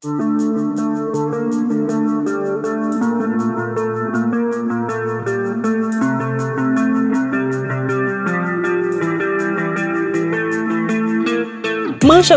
[0.00, 0.14] Manchas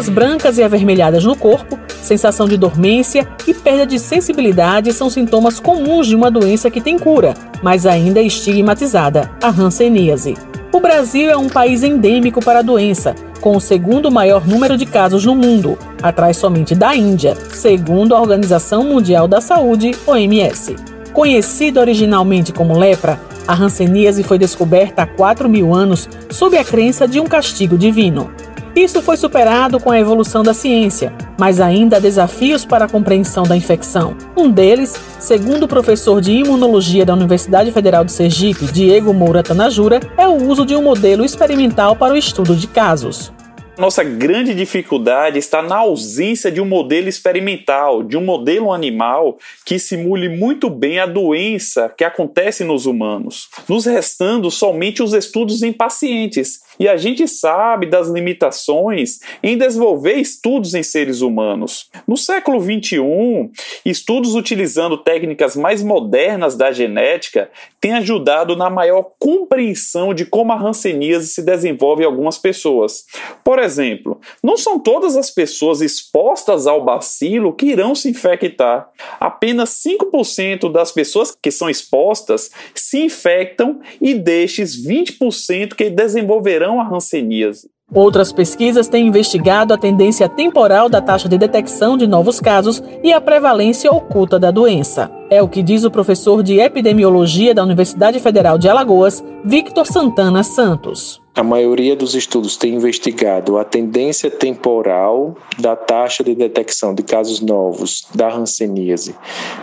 [0.09, 6.07] brancas e avermelhadas no corpo, sensação de dormência e perda de sensibilidade são sintomas comuns
[6.07, 10.35] de uma doença que tem cura, mas ainda estigmatizada, a hanseníase.
[10.71, 14.87] O Brasil é um país endêmico para a doença, com o segundo maior número de
[14.87, 20.75] casos no mundo, atrás somente da Índia, segundo a Organização Mundial da Saúde, OMS.
[21.13, 27.07] Conhecida originalmente como lepra, a hanseníase foi descoberta há 4 mil anos sob a crença
[27.07, 28.31] de um castigo divino.
[28.73, 33.43] Isso foi superado com a evolução da ciência, mas ainda há desafios para a compreensão
[33.43, 34.15] da infecção.
[34.37, 39.99] Um deles, segundo o professor de imunologia da Universidade Federal de Sergipe, Diego Moura Tanajura,
[40.17, 43.33] é o uso de um modelo experimental para o estudo de casos.
[43.77, 49.79] Nossa grande dificuldade está na ausência de um modelo experimental, de um modelo animal que
[49.79, 55.71] simule muito bem a doença que acontece nos humanos, nos restando somente os estudos em
[55.71, 56.61] pacientes.
[56.81, 61.87] E a gente sabe das limitações em desenvolver estudos em seres humanos.
[62.07, 63.51] No século XXI,
[63.85, 70.59] estudos utilizando técnicas mais modernas da genética têm ajudado na maior compreensão de como a
[70.59, 73.05] hanseníase se desenvolve em algumas pessoas.
[73.43, 78.89] Por exemplo, não são todas as pessoas expostas ao bacilo que irão se infectar.
[79.19, 86.87] Apenas 5% das pessoas que são expostas se infectam e destes 20% que desenvolverão a
[86.87, 87.69] hanseníase.
[87.93, 93.11] Outras pesquisas têm investigado a tendência temporal da taxa de detecção de novos casos e
[93.11, 95.11] a prevalência oculta da doença.
[95.29, 100.41] É o que diz o professor de epidemiologia da Universidade Federal de Alagoas, Victor Santana
[100.41, 101.20] Santos.
[101.33, 107.39] A maioria dos estudos tem investigado a tendência temporal da taxa de detecção de casos
[107.39, 109.15] novos da hanseníase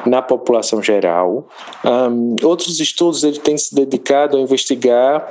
[0.07, 1.47] na população geral.
[1.85, 5.29] Um, outros estudos ele têm se dedicado a investigar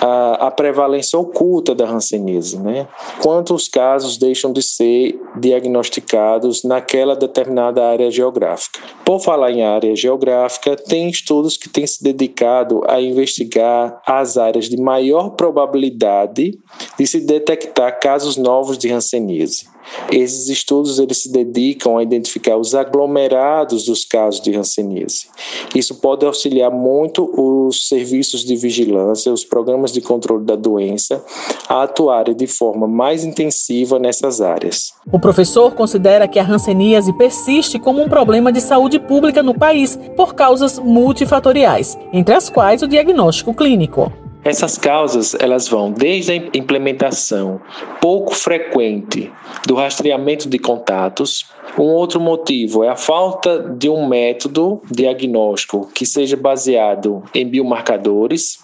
[0.00, 2.88] a, a, prevalência oculta da hanseníase, né?
[3.20, 8.80] Quantos casos deixam de ser diagnosticados naquela determinada área geográfica?
[9.04, 14.70] Por falar em área geográfica, tem estudos que têm se dedicado a investigar as áreas
[14.70, 19.76] de maior probabilidade de se detectar casos novos de hanseníase.
[20.10, 25.28] Esses estudos eles se dedicam a identificar os aglomerados dos casos de hanseníase.
[25.74, 31.24] Isso pode auxiliar muito os serviços de vigilância, os programas de controle da doença,
[31.68, 34.92] a atuarem de forma mais intensiva nessas áreas.
[35.10, 39.98] O professor considera que a hanseníase persiste como um problema de saúde pública no país
[40.16, 44.25] por causas multifatoriais, entre as quais o diagnóstico clínico.
[44.46, 47.60] Essas causas elas vão desde a implementação
[48.00, 49.28] pouco frequente
[49.66, 51.46] do rastreamento de contatos.
[51.76, 58.60] Um outro motivo é a falta de um método diagnóstico que seja baseado em biomarcadores.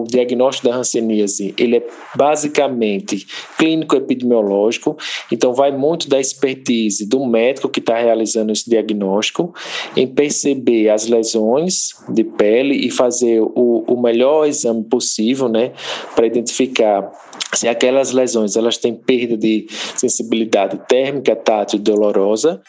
[0.00, 3.26] O diagnóstico da hanseníase ele é basicamente
[3.58, 4.96] clínico epidemiológico,
[5.30, 9.54] então vai muito da expertise do médico que está realizando esse diagnóstico
[9.94, 15.72] em perceber as lesões de pele e fazer o, o melhor exame possível, né,
[16.14, 17.12] para identificar
[17.52, 22.62] se aquelas lesões elas têm perda de sensibilidade térmica, tátil dolorosa.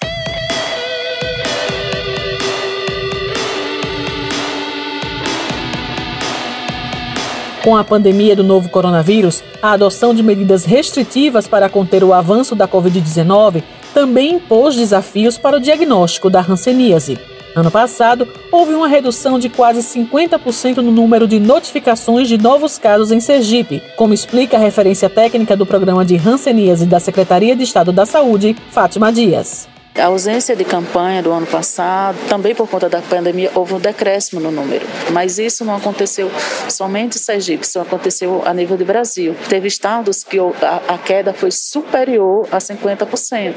[7.63, 12.55] Com a pandemia do novo coronavírus, a adoção de medidas restritivas para conter o avanço
[12.55, 13.61] da Covid-19
[13.93, 17.19] também impôs desafios para o diagnóstico da hanseníase.
[17.55, 23.11] Ano passado, houve uma redução de quase 50% no número de notificações de novos casos
[23.11, 27.91] em Sergipe, como explica a referência técnica do programa de Hanseníase da Secretaria de Estado
[27.91, 29.67] da Saúde, Fátima Dias.
[29.93, 34.39] A ausência de campanha do ano passado, também por conta da pandemia, houve um decréscimo
[34.39, 34.85] no número.
[35.11, 36.31] Mas isso não aconteceu
[36.69, 39.35] somente em Sergipe, isso aconteceu a nível de Brasil.
[39.49, 43.53] Teve estados que a queda foi superior a 50%.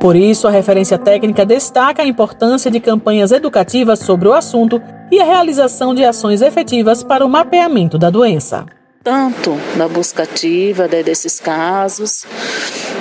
[0.00, 5.18] Por isso, a referência técnica destaca a importância de campanhas educativas sobre o assunto e
[5.18, 8.66] a realização de ações efetivas para o mapeamento da doença.
[9.02, 12.24] Tanto na busca ativa desses casos,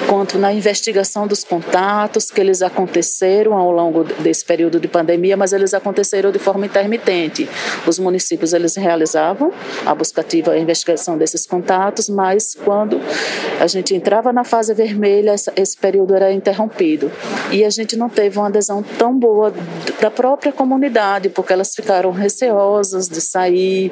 [0.08, 5.54] quanto na investigação dos contatos que eles aconteceram ao longo desse período de pandemia, mas
[5.54, 7.50] eles aconteceram de forma intermitente.
[7.88, 9.52] Os municípios eles realizavam
[9.86, 13.00] a buscativa, a investigação desses contatos, mas quando
[13.60, 17.12] a gente entrava na fase vermelha, esse período era interrompido.
[17.52, 19.54] E a gente não teve uma adesão tão boa
[20.02, 23.92] da própria comunidade, porque elas ficaram receosas de sair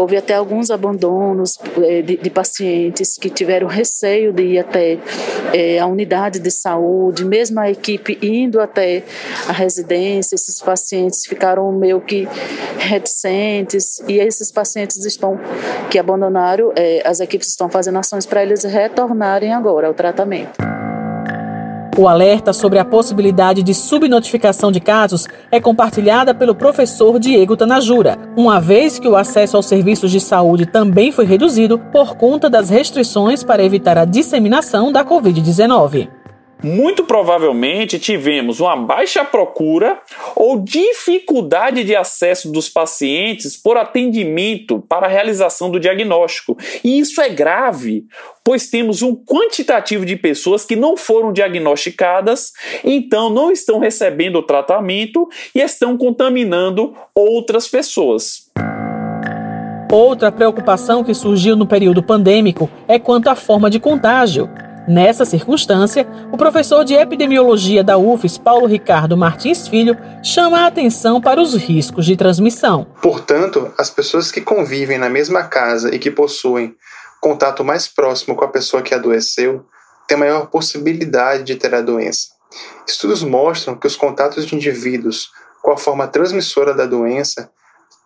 [0.00, 4.98] Houve até alguns abandonos é, de, de, pacientes que tiveram receio de ir até
[5.52, 9.02] é, a unidade de saúde, mesmo a equipe indo até
[9.46, 12.26] a residência, esses pacientes ficaram meio que
[12.78, 15.38] reticentes e esses pacientes estão
[15.90, 20.69] que abandonaram, é, as equipes estão fazendo ações para eles retornarem agora ao tratamento.
[22.00, 28.16] O alerta sobre a possibilidade de subnotificação de casos é compartilhada pelo professor Diego Tanajura,
[28.34, 32.70] uma vez que o acesso aos serviços de saúde também foi reduzido por conta das
[32.70, 36.19] restrições para evitar a disseminação da Covid-19
[36.62, 40.00] muito provavelmente tivemos uma baixa procura
[40.36, 46.56] ou dificuldade de acesso dos pacientes por atendimento para a realização do diagnóstico.
[46.84, 48.04] E isso é grave,
[48.44, 52.52] pois temos um quantitativo de pessoas que não foram diagnosticadas,
[52.84, 58.50] então não estão recebendo o tratamento e estão contaminando outras pessoas.
[59.92, 64.48] Outra preocupação que surgiu no período pandêmico é quanto à forma de contágio.
[64.90, 71.20] Nessa circunstância, o professor de epidemiologia da UFES, Paulo Ricardo Martins Filho, chama a atenção
[71.20, 72.88] para os riscos de transmissão.
[73.00, 76.74] Portanto, as pessoas que convivem na mesma casa e que possuem
[77.20, 79.64] contato mais próximo com a pessoa que adoeceu
[80.08, 82.30] têm maior possibilidade de ter a doença.
[82.84, 85.30] Estudos mostram que os contatos de indivíduos
[85.62, 87.48] com a forma transmissora da doença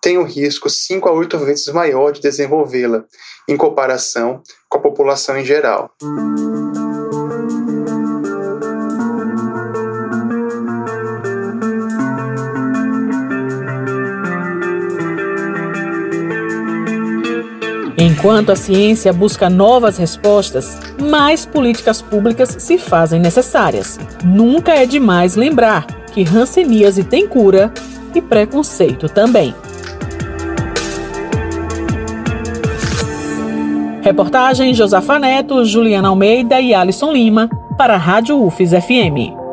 [0.02, 3.04] têm um risco 5 a 8 vezes maior de desenvolvê-la,
[3.48, 5.90] em comparação com a população em geral.
[18.04, 23.98] Enquanto a ciência busca novas respostas, mais políticas públicas se fazem necessárias.
[24.22, 27.72] Nunca é demais lembrar que ranceníase tem cura
[28.14, 29.54] e preconceito também.
[34.02, 37.48] Reportagem Josafa Neto, Juliana Almeida e Alisson Lima
[37.78, 39.43] para a Rádio UFES FM.